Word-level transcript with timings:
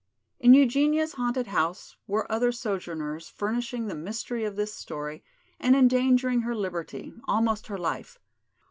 In 0.39 0.55
Eugenia's 0.55 1.13
haunted 1.13 1.45
house 1.45 1.95
were 2.07 2.25
other 2.31 2.51
sojourners 2.51 3.29
furnishing 3.29 3.85
the 3.85 3.93
mystery 3.93 4.43
of 4.45 4.55
this 4.55 4.73
story 4.73 5.23
and 5.59 5.75
endangering 5.75 6.41
her 6.41 6.55
liberty, 6.55 7.13
almost 7.27 7.67
her 7.67 7.77
life. 7.77 8.17